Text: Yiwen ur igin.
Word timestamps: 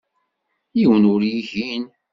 Yiwen 0.79 1.03
ur 1.13 1.21
igin. 1.39 1.85